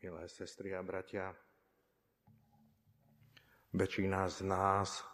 milé 0.00 0.24
sestry 0.32 0.72
a 0.72 0.80
bratia. 0.80 1.28
Väčšina 3.76 4.24
z 4.32 4.48
nás 4.48 5.04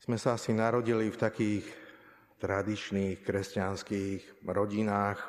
sme 0.00 0.16
sa 0.16 0.40
asi 0.40 0.56
narodili 0.56 1.12
v 1.12 1.20
takých 1.20 1.68
tradičných 2.40 3.20
kresťanských 3.20 4.48
rodinách. 4.48 5.20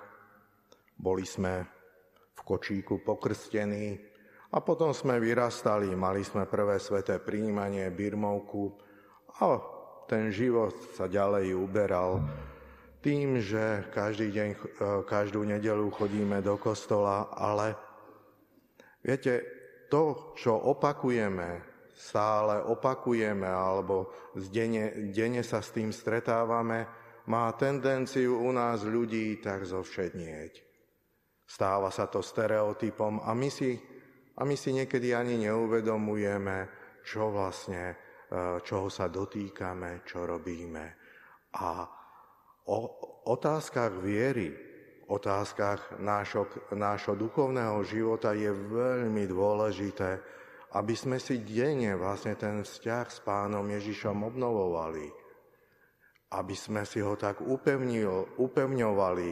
Boli 0.96 1.28
sme 1.28 1.68
v 2.32 2.42
kočíku 2.48 3.04
pokrstení 3.04 4.00
a 4.56 4.64
potom 4.64 4.96
sme 4.96 5.20
vyrastali, 5.20 5.92
mali 5.92 6.24
sme 6.24 6.48
prvé 6.48 6.80
sveté 6.80 7.20
príjmanie, 7.20 7.92
birmovku 7.92 8.80
a 9.44 9.60
ten 10.08 10.32
život 10.32 10.72
sa 10.96 11.12
ďalej 11.12 11.52
uberal 11.52 12.24
tým, 13.04 13.44
že 13.44 13.92
každý 13.92 14.32
deň, 14.32 14.50
e, 14.56 14.58
každú 15.04 15.44
nedelu 15.44 15.92
chodíme 15.92 16.40
do 16.40 16.56
kostola, 16.56 17.28
ale 17.36 17.92
viete, 19.04 19.34
to, 19.92 20.34
čo 20.34 20.56
opakujeme, 20.58 21.62
stále 21.94 22.66
opakujeme, 22.66 23.46
alebo 23.46 24.10
denne, 24.34 25.14
denne 25.14 25.46
sa 25.46 25.62
s 25.62 25.70
tým 25.70 25.94
stretávame, 25.94 26.90
má 27.30 27.48
tendenciu 27.56 28.42
u 28.42 28.50
nás 28.52 28.84
ľudí 28.84 29.40
tak 29.40 29.64
zovšednieť. 29.64 30.54
Stáva 31.46 31.94
sa 31.94 32.10
to 32.10 32.26
stereotypom 32.26 33.22
a 33.22 33.32
my 33.38 33.48
si, 33.52 33.78
a 34.34 34.42
my 34.42 34.56
si 34.58 34.74
niekedy 34.74 35.14
ani 35.14 35.38
neuvedomujeme, 35.46 36.58
čo 37.06 37.30
vlastne, 37.30 37.94
e, 37.94 37.96
čoho 38.64 38.88
sa 38.90 39.12
dotýkame, 39.12 40.02
čo 40.08 40.26
robíme. 40.26 40.86
A 41.54 41.86
o 42.66 42.78
otázkach 43.30 44.00
viery, 44.02 44.50
otázkach 45.10 46.00
nášho, 46.00 46.48
nášho 46.72 47.18
duchovného 47.20 47.84
života 47.84 48.32
je 48.32 48.52
veľmi 48.52 49.28
dôležité, 49.28 50.22
aby 50.74 50.96
sme 50.98 51.22
si 51.22 51.44
denne 51.46 51.94
vlastne 52.00 52.34
ten 52.34 52.66
vzťah 52.66 53.06
s 53.10 53.20
pánom 53.22 53.66
Ježišom 53.68 54.26
obnovovali. 54.26 55.06
Aby 56.34 56.56
sme 56.58 56.82
si 56.88 56.98
ho 56.98 57.14
tak 57.14 57.46
upevnil, 57.46 58.42
upevňovali, 58.42 59.30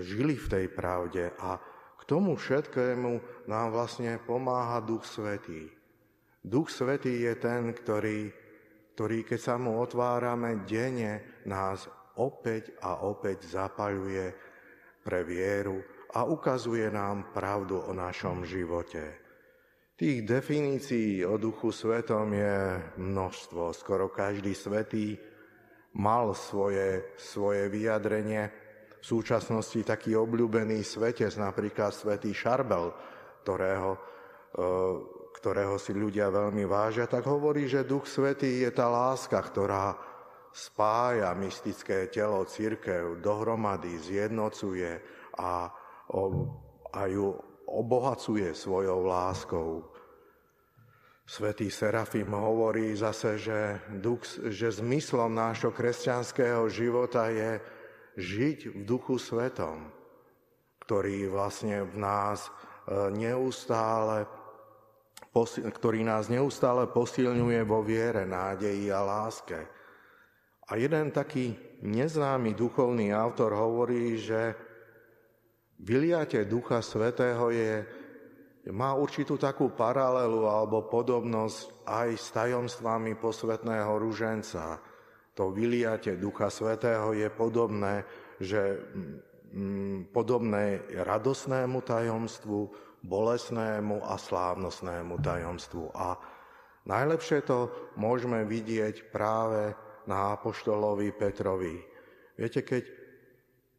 žili 0.00 0.36
v 0.40 0.48
tej 0.48 0.66
pravde 0.72 1.28
a 1.36 1.60
k 2.00 2.02
tomu 2.08 2.34
všetkému 2.34 3.44
nám 3.46 3.66
vlastne 3.70 4.16
pomáha 4.24 4.80
Duch 4.80 5.04
Svetý. 5.04 5.68
Duch 6.42 6.72
Svetý 6.72 7.22
je 7.22 7.36
ten, 7.36 7.70
ktorý, 7.70 8.32
ktorý 8.96 9.22
keď 9.28 9.40
sa 9.40 9.54
mu 9.60 9.78
otvárame, 9.78 10.64
denne 10.64 11.44
nás 11.44 11.86
opäť 12.16 12.74
a 12.80 13.04
opäť 13.04 13.46
zapaľuje 13.46 14.51
pre 15.02 15.26
vieru 15.26 15.82
a 16.14 16.24
ukazuje 16.24 16.86
nám 16.88 17.34
pravdu 17.34 17.82
o 17.82 17.92
našom 17.92 18.46
živote. 18.46 19.22
Tých 19.92 20.24
definícií 20.26 21.22
o 21.22 21.38
Duchu 21.38 21.70
Svetom 21.70 22.32
je 22.32 22.80
množstvo. 22.98 23.70
Skoro 23.70 24.10
každý 24.10 24.56
svetý 24.56 25.14
mal 25.94 26.32
svoje, 26.32 27.14
svoje 27.20 27.68
vyjadrenie. 27.68 28.50
V 29.02 29.04
súčasnosti 29.04 29.82
taký 29.82 30.14
obľúbený 30.14 30.82
svetec, 30.86 31.34
napríklad 31.38 31.90
svetý 31.90 32.30
Šarbel, 32.30 32.94
ktorého, 33.42 33.98
e, 34.54 34.62
ktorého 35.42 35.74
si 35.76 35.90
ľudia 35.90 36.30
veľmi 36.30 36.64
vážia, 36.66 37.10
tak 37.10 37.26
hovorí, 37.26 37.66
že 37.66 37.82
Duch 37.82 38.06
Svetý 38.06 38.62
je 38.62 38.70
tá 38.70 38.86
láska, 38.86 39.42
ktorá 39.42 40.11
spája 40.52 41.32
mystické 41.34 42.06
telo 42.12 42.44
církev 42.44 43.18
dohromady, 43.24 43.98
zjednocuje 43.98 45.00
a, 45.40 45.72
a 46.92 47.00
ju 47.08 47.32
obohacuje 47.66 48.52
svojou 48.52 49.08
láskou. 49.08 49.88
Svetý 51.24 51.72
Serafim 51.72 52.28
hovorí 52.28 52.92
zase, 52.92 53.40
že, 53.40 53.80
duch, 53.88 54.28
že 54.52 54.68
zmyslom 54.68 55.32
nášho 55.32 55.72
kresťanského 55.72 56.68
života 56.68 57.32
je 57.32 57.56
žiť 58.20 58.58
v 58.76 58.80
duchu 58.84 59.16
svetom, 59.16 59.88
ktorý 60.84 61.32
vlastne 61.32 61.88
v 61.88 61.96
nás 61.96 62.44
e, 62.44 62.50
neustále 63.16 64.28
ktorý 65.72 66.04
nás 66.04 66.28
neustále 66.28 66.84
posilňuje 66.92 67.64
vo 67.64 67.80
viere, 67.80 68.28
nádeji 68.28 68.92
a 68.92 69.00
láske. 69.00 69.64
A 70.70 70.78
jeden 70.78 71.10
taký 71.10 71.58
neznámy 71.82 72.54
duchovný 72.54 73.10
autor 73.10 73.50
hovorí, 73.58 74.14
že 74.22 74.54
vyliate 75.82 76.46
Ducha 76.46 76.78
Svetého 76.78 77.50
je, 77.50 77.82
má 78.70 78.94
určitú 78.94 79.34
takú 79.34 79.74
paralelu 79.74 80.46
alebo 80.46 80.86
podobnosť 80.86 81.82
aj 81.82 82.08
s 82.14 82.26
tajomstvami 82.30 83.18
posvetného 83.18 83.90
ruženca. 83.98 84.78
To 85.34 85.50
vyliate 85.50 86.14
Ducha 86.14 86.46
Svetého 86.46 87.10
je 87.10 87.26
podobné, 87.26 88.06
že 88.38 88.78
mm, 89.50 90.14
podobné 90.14 90.86
radosnému 90.94 91.82
tajomstvu, 91.82 92.70
bolesnému 93.02 94.06
a 94.06 94.14
slávnostnému 94.14 95.18
tajomstvu. 95.18 95.90
A 95.98 96.14
najlepšie 96.86 97.42
to 97.42 97.66
môžeme 97.98 98.46
vidieť 98.46 99.10
práve 99.10 99.74
na 100.06 100.34
apoštolovi 100.38 101.12
Petrovi. 101.14 101.76
Viete, 102.38 102.64
keď 102.64 102.82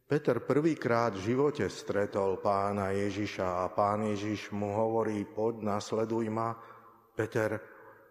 Peter 0.04 0.36
prvýkrát 0.44 1.16
v 1.16 1.32
živote 1.32 1.64
stretol 1.72 2.38
pána 2.38 2.92
Ježiša 2.92 3.64
a 3.64 3.72
pán 3.72 4.04
Ježiš 4.12 4.52
mu 4.52 4.76
hovorí, 4.76 5.24
poď, 5.24 5.64
nasleduj 5.64 6.28
ma, 6.28 6.52
Peter 7.16 7.56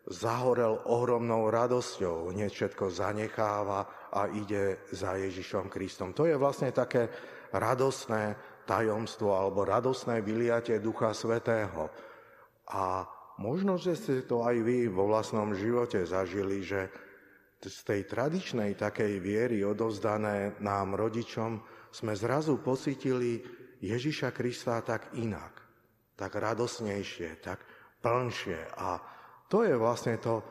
zahorel 0.09 0.83
ohromnou 0.89 1.47
radosťou, 1.47 2.35
hneď 2.35 2.51
všetko 2.51 2.91
zanecháva 2.91 4.11
a 4.11 4.27
ide 4.35 4.83
za 4.91 5.15
Ježišom 5.15 5.71
Kristom. 5.71 6.11
To 6.11 6.27
je 6.27 6.35
vlastne 6.35 6.75
také 6.75 7.07
radosné 7.55 8.35
tajomstvo 8.67 9.31
alebo 9.31 9.63
radosné 9.63 10.19
vyliatie 10.19 10.83
Ducha 10.83 11.15
Svetého. 11.15 11.87
A 12.73 13.07
možno, 13.39 13.79
že 13.79 13.95
ste 13.95 14.27
to 14.27 14.43
aj 14.43 14.59
vy 14.59 14.91
vo 14.91 15.07
vlastnom 15.07 15.55
živote 15.55 16.03
zažili, 16.03 16.63
že 16.63 16.91
z 17.63 17.79
tej 17.87 18.01
tradičnej 18.07 18.75
takej 18.75 19.23
viery 19.23 19.63
odovzdané 19.63 20.59
nám 20.59 20.99
rodičom 20.99 21.63
sme 21.93 22.13
zrazu 22.17 22.59
pocitili 22.59 23.39
Ježiša 23.83 24.31
Krista 24.35 24.79
tak 24.83 25.15
inak, 25.19 25.59
tak 26.15 26.35
radosnejšie, 26.35 27.39
tak 27.43 27.63
plnšie. 28.03 28.59
A 28.79 28.99
to 29.47 29.63
je 29.63 29.75
vlastne 29.75 30.19
to, 30.19 30.39
e, 30.39 30.43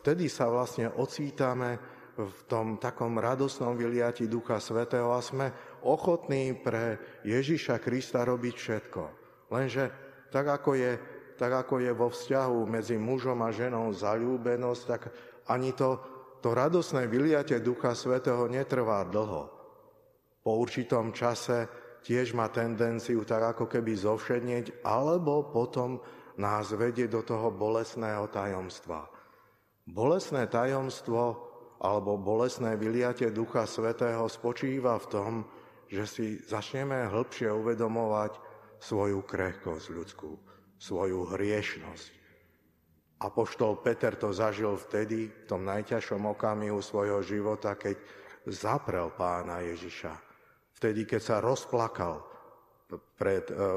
vtedy 0.00 0.28
sa 0.28 0.48
vlastne 0.48 0.88
ocítame 0.88 1.80
v 2.20 2.40
tom 2.44 2.76
takom 2.76 3.16
radosnom 3.16 3.76
vyliati 3.76 4.28
Ducha 4.28 4.60
Svetého 4.60 5.12
a 5.16 5.24
sme 5.24 5.52
ochotní 5.88 6.52
pre 6.60 7.00
Ježiša 7.24 7.80
Krista 7.80 8.24
robiť 8.28 8.54
všetko. 8.56 9.02
Lenže 9.48 9.84
tak 10.28 10.46
ako 10.46 10.76
je, 10.76 10.92
tak 11.40 11.52
ako 11.64 11.80
je 11.80 11.92
vo 11.96 12.12
vzťahu 12.12 12.60
medzi 12.68 13.00
mužom 13.00 13.40
a 13.40 13.50
ženou 13.50 13.88
zalúbenosť, 13.90 14.82
tak 14.84 15.02
ani 15.50 15.74
to, 15.74 15.98
to 16.38 16.54
radosné 16.54 17.10
vyliatie 17.10 17.58
Ducha 17.58 17.98
Svetého 17.98 18.46
netrvá 18.46 19.02
dlho. 19.10 19.50
Po 20.40 20.50
určitom 20.56 21.10
čase 21.10 21.66
tiež 22.06 22.32
má 22.38 22.48
tendenciu 22.48 23.26
tak 23.26 23.58
ako 23.58 23.66
keby 23.66 23.92
zovšednieť, 23.98 24.86
alebo 24.86 25.50
potom 25.50 25.98
nás 26.38 26.72
vedie 26.72 27.10
do 27.10 27.20
toho 27.26 27.52
bolesného 27.52 28.30
tajomstva. 28.30 29.04
Bolesné 29.84 30.46
tajomstvo 30.46 31.50
alebo 31.80 32.20
bolesné 32.20 32.76
vyliatie 32.76 33.32
Ducha 33.34 33.66
Svetého 33.66 34.28
spočíva 34.30 34.96
v 35.00 35.06
tom, 35.10 35.32
že 35.90 36.04
si 36.06 36.26
začneme 36.46 37.10
hĺbšie 37.10 37.50
uvedomovať 37.50 38.32
svoju 38.78 39.26
krehkosť 39.26 39.86
ľudskú, 39.90 40.30
svoju 40.78 41.34
hriešnosť. 41.34 42.19
Apoštol 43.20 43.84
Peter 43.84 44.16
to 44.16 44.32
zažil 44.32 44.80
vtedy, 44.80 45.28
v 45.28 45.44
tom 45.44 45.60
najťažšom 45.68 46.24
okamihu 46.32 46.80
svojho 46.80 47.20
života, 47.20 47.76
keď 47.76 48.00
zaprel 48.48 49.12
pána 49.12 49.60
Ježiša. 49.60 50.12
Vtedy, 50.80 51.04
keď 51.04 51.20
sa 51.20 51.36
rozplakal 51.44 52.24
pred, 53.20 53.44
e, 53.52 53.68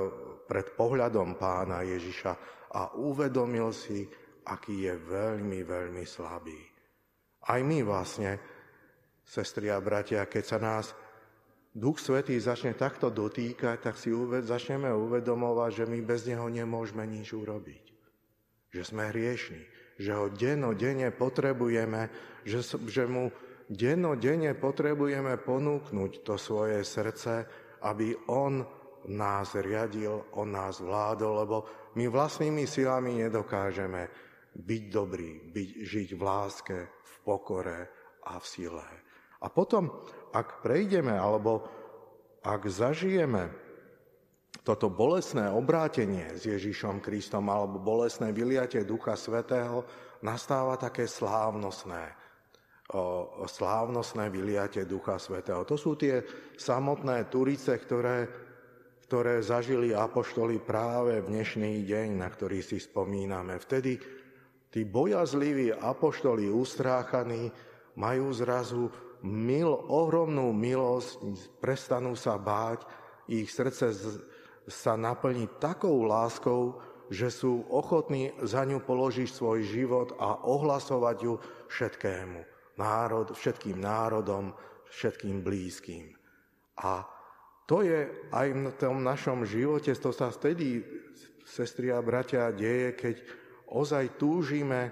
pred 0.48 0.68
pohľadom 0.80 1.36
pána 1.36 1.84
Ježiša 1.84 2.32
a 2.72 2.96
uvedomil 2.96 3.76
si, 3.76 4.08
aký 4.48 4.88
je 4.88 4.96
veľmi, 4.96 5.60
veľmi 5.68 6.08
slabý. 6.08 6.64
Aj 7.44 7.60
my 7.60 7.84
vlastne, 7.84 8.40
sestri 9.28 9.68
a 9.68 9.84
bratia, 9.84 10.24
keď 10.24 10.44
sa 10.48 10.60
nás 10.64 10.96
Duch 11.76 12.00
Svetý 12.00 12.40
začne 12.40 12.80
takto 12.80 13.12
dotýkať, 13.12 13.92
tak 13.92 14.00
si 14.00 14.16
uved, 14.16 14.48
začneme 14.48 14.88
uvedomovať, 14.88 15.84
že 15.84 15.86
my 15.92 16.00
bez 16.00 16.32
Neho 16.32 16.48
nemôžeme 16.48 17.04
nič 17.04 17.36
urobiť 17.36 17.93
že 18.74 18.82
sme 18.82 19.14
hriešni, 19.14 19.62
že 20.02 20.18
ho 20.18 20.34
dennodenne 20.34 21.14
potrebujeme, 21.14 22.10
že, 22.42 22.66
že 22.90 23.06
mu 23.06 23.30
dennodenne 23.70 24.58
potrebujeme 24.58 25.38
ponúknuť 25.38 26.12
to 26.26 26.36
svoje 26.42 26.82
srdce, 26.82 27.46
aby 27.86 28.18
on 28.34 28.66
nás 29.14 29.54
riadil, 29.54 30.34
on 30.40 30.50
nás 30.58 30.82
vládol, 30.82 31.34
lebo 31.46 31.58
my 31.94 32.10
vlastnými 32.10 32.66
silami 32.66 33.22
nedokážeme 33.22 34.10
byť 34.58 34.84
dobrý, 34.90 35.54
byť, 35.54 35.70
žiť 35.86 36.10
v 36.18 36.22
láske, 36.22 36.78
v 36.90 37.14
pokore 37.22 37.80
a 38.26 38.42
v 38.42 38.46
sile. 38.48 38.88
A 39.44 39.52
potom, 39.52 39.92
ak 40.32 40.64
prejdeme, 40.64 41.14
alebo 41.14 41.68
ak 42.42 42.64
zažijeme 42.66 43.63
toto 44.64 44.88
bolesné 44.88 45.52
obrátenie 45.52 46.40
s 46.40 46.48
Ježišom 46.48 47.04
Kristom 47.04 47.52
alebo 47.52 47.84
bolesné 47.84 48.32
vyliatie 48.32 48.88
Ducha 48.88 49.20
Svetého, 49.20 49.84
nastáva 50.24 50.80
také 50.80 51.04
slávnostné, 51.04 52.16
o, 52.96 53.44
slávnostné 53.44 54.32
vyliatie 54.32 54.88
Ducha 54.88 55.20
Svetého. 55.20 55.68
To 55.68 55.76
sú 55.76 56.00
tie 56.00 56.24
samotné 56.56 57.28
turice, 57.28 57.76
ktoré, 57.76 58.24
ktoré 59.04 59.44
zažili 59.44 59.92
apoštoli 59.92 60.64
práve 60.64 61.20
v 61.20 61.28
dnešný 61.28 61.84
deň, 61.84 62.08
na 62.24 62.32
ktorý 62.32 62.64
si 62.64 62.80
spomíname. 62.80 63.60
Vtedy 63.60 64.00
tí 64.72 64.88
bojazliví 64.88 65.76
apoštoli 65.76 66.48
ustráchaní 66.48 67.52
majú 68.00 68.32
zrazu 68.32 68.88
mil, 69.28 69.76
ohromnú 69.92 70.56
milosť, 70.56 71.20
prestanú 71.60 72.16
sa 72.16 72.40
báť, 72.40 72.88
ich 73.28 73.48
srdce 73.52 73.92
sa 74.68 74.96
naplní 74.96 75.48
takou 75.60 76.04
láskou, 76.08 76.80
že 77.12 77.30
sú 77.30 77.68
ochotní 77.70 78.32
za 78.42 78.64
ňu 78.64 78.80
položiť 78.82 79.30
svoj 79.30 79.60
život 79.68 80.16
a 80.18 80.48
ohlasovať 80.48 81.18
ju 81.22 81.34
všetkému. 81.68 82.40
Národ, 82.80 83.36
všetkým 83.36 83.78
národom, 83.78 84.56
všetkým 84.90 85.46
blízkym. 85.46 86.16
A 86.82 87.06
to 87.70 87.86
je 87.86 88.10
aj 88.34 88.48
v 88.50 88.76
tom 88.76 89.06
našom 89.06 89.46
živote, 89.46 89.94
to 89.94 90.10
sa 90.10 90.34
vtedy, 90.34 90.82
sestri 91.46 91.94
a 91.94 92.02
bratia, 92.02 92.50
deje, 92.50 92.98
keď 92.98 93.16
ozaj 93.70 94.18
túžime 94.18 94.92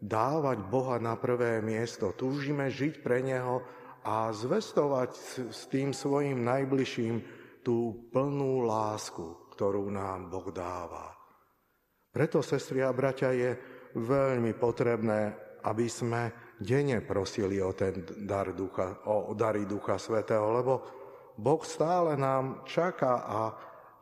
dávať 0.00 0.58
Boha 0.70 0.96
na 0.96 1.18
prvé 1.18 1.60
miesto. 1.60 2.16
Túžime 2.16 2.72
žiť 2.72 3.04
pre 3.04 3.20
Neho 3.20 3.60
a 4.00 4.32
zvestovať 4.32 5.10
s 5.52 5.68
tým 5.68 5.92
svojim 5.92 6.40
najbližším 6.40 7.39
tú 7.60 8.08
plnú 8.12 8.64
lásku, 8.64 9.52
ktorú 9.56 9.92
nám 9.92 10.32
Boh 10.32 10.48
dáva. 10.52 11.12
Preto, 12.10 12.42
sestri 12.42 12.82
a 12.82 12.90
bratia, 12.90 13.30
je 13.30 13.54
veľmi 13.94 14.56
potrebné, 14.58 15.34
aby 15.62 15.86
sme 15.86 16.54
denne 16.58 17.00
prosili 17.04 17.62
o 17.62 17.72
ten 17.72 18.02
dar 18.26 18.52
ducha, 18.52 19.04
o 19.06 19.32
dary 19.36 19.64
Ducha 19.68 19.96
Svetého, 20.00 20.50
lebo 20.50 20.72
Boh 21.38 21.62
stále 21.64 22.18
nám 22.18 22.66
čaká 22.66 23.24
a 23.24 23.40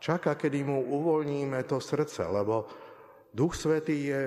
čaká, 0.02 0.34
kedy 0.34 0.64
mu 0.66 0.78
uvoľníme 0.82 1.62
to 1.66 1.78
srdce, 1.78 2.26
lebo 2.26 2.66
Duch 3.31 3.55
Svetý 3.55 4.10
je 4.10 4.22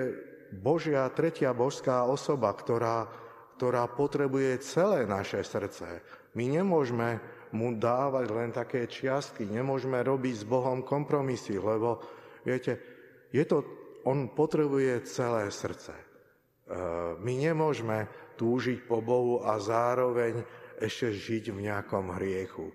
Božia 0.52 1.08
tretia 1.12 1.56
božská 1.56 2.04
osoba, 2.04 2.52
ktorá, 2.52 3.08
ktorá 3.56 3.88
potrebuje 3.88 4.60
celé 4.64 5.08
naše 5.08 5.40
srdce. 5.40 6.04
My 6.36 6.48
nemôžeme 6.48 7.20
mu 7.52 7.72
dávať 7.76 8.26
len 8.32 8.50
také 8.50 8.88
čiastky, 8.88 9.44
nemôžeme 9.44 10.00
robiť 10.00 10.34
s 10.42 10.44
Bohom 10.48 10.84
kompromisy, 10.84 11.60
lebo 11.60 12.00
viete, 12.44 12.80
je 13.32 13.44
to, 13.44 13.64
on 14.08 14.32
potrebuje 14.32 15.04
celé 15.06 15.52
srdce. 15.52 15.94
E, 15.94 16.04
my 17.20 17.34
nemôžeme 17.38 18.08
túžiť 18.40 18.88
po 18.88 19.04
Bohu 19.04 19.44
a 19.44 19.60
zároveň 19.60 20.42
ešte 20.80 21.14
žiť 21.14 21.44
v 21.54 21.62
nejakom 21.68 22.16
hriechu 22.18 22.72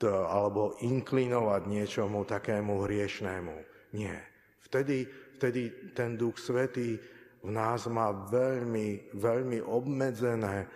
alebo 0.00 0.80
inklinovať 0.80 1.62
niečomu 1.68 2.24
takému 2.24 2.88
hriešnému. 2.88 3.56
Nie. 3.92 4.16
Vtedy 4.64 5.04
vtedy 5.40 5.96
ten 5.96 6.20
Duch 6.20 6.36
Svetý 6.36 7.00
v 7.40 7.48
nás 7.48 7.88
má 7.88 8.12
veľmi, 8.12 9.16
veľmi 9.16 9.64
obmedzené, 9.64 10.68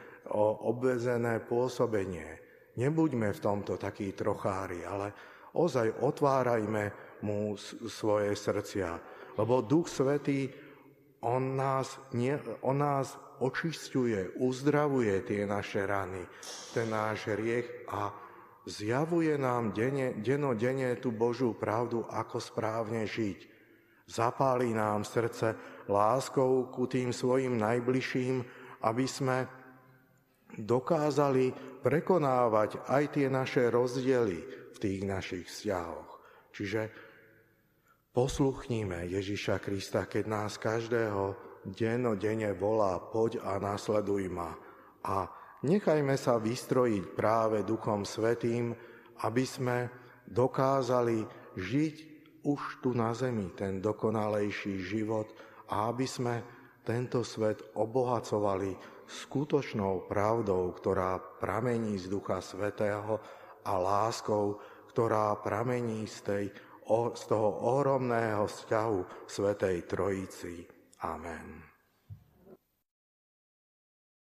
obmedzené 0.64 1.44
pôsobenie. 1.44 2.40
Nebuďme 2.74 3.30
v 3.30 3.42
tomto 3.42 3.78
takí 3.78 4.10
trochári, 4.12 4.82
ale 4.82 5.14
ozaj 5.54 6.02
otvárajme 6.02 6.84
mu 7.22 7.54
svoje 7.86 8.34
srdcia. 8.34 8.90
Lebo 9.38 9.62
Duch 9.62 9.86
Svetý, 9.86 10.50
on 11.22 11.54
nás, 11.54 11.98
nie, 12.12 12.34
on 12.66 12.82
nás 12.82 13.14
očistuje, 13.40 14.34
uzdravuje 14.38 15.22
tie 15.22 15.46
naše 15.46 15.86
rany, 15.86 16.22
ten 16.74 16.90
náš 16.90 17.30
hriech 17.30 17.88
a 17.90 18.10
zjavuje 18.66 19.34
nám 19.38 19.70
denne, 19.70 20.18
denodenne 20.18 20.98
tú 20.98 21.10
Božú 21.14 21.54
pravdu, 21.54 22.06
ako 22.10 22.38
správne 22.42 23.06
žiť. 23.06 23.54
Zapálí 24.04 24.76
nám 24.76 25.06
srdce 25.08 25.56
láskou 25.88 26.68
ku 26.68 26.84
tým 26.84 27.08
svojim 27.08 27.56
najbližším, 27.56 28.44
aby 28.84 29.06
sme 29.08 29.48
dokázali 30.58 31.52
prekonávať 31.82 32.86
aj 32.88 33.04
tie 33.18 33.26
naše 33.28 33.68
rozdiely 33.68 34.38
v 34.74 34.76
tých 34.78 35.00
našich 35.04 35.46
vzťahoch. 35.46 36.10
Čiže 36.54 36.82
posluchníme 38.14 39.10
Ježiša 39.10 39.58
Krista, 39.58 40.06
keď 40.06 40.24
nás 40.30 40.52
každého 40.56 41.34
denne 42.20 42.52
volá, 42.54 43.00
poď 43.00 43.40
a 43.42 43.56
nasleduj 43.56 44.28
ma. 44.28 44.54
A 45.04 45.26
nechajme 45.64 46.14
sa 46.14 46.36
vystrojiť 46.36 47.04
práve 47.16 47.64
Duchom 47.64 48.04
Svetým, 48.04 48.76
aby 49.24 49.44
sme 49.44 49.88
dokázali 50.28 51.24
žiť 51.56 51.96
už 52.44 52.84
tu 52.84 52.92
na 52.92 53.16
zemi 53.16 53.48
ten 53.56 53.80
dokonalejší 53.80 54.84
život 54.84 55.32
a 55.72 55.88
aby 55.88 56.04
sme 56.04 56.34
tento 56.84 57.24
svet 57.24 57.74
obohacovali 57.74 58.76
skutočnou 59.08 60.04
pravdou, 60.04 60.70
ktorá 60.76 61.16
pramení 61.40 61.96
z 61.96 62.12
Ducha 62.12 62.44
Svetého 62.44 63.20
a 63.64 63.72
láskou, 63.80 64.60
ktorá 64.92 65.34
pramení 65.40 66.06
z, 66.06 66.18
tej, 66.22 66.44
z 67.16 67.22
toho 67.24 67.48
ohromného 67.64 68.44
vzťahu 68.44 69.26
Svetej 69.26 69.76
Trojici. 69.88 70.54
Amen. 71.02 71.73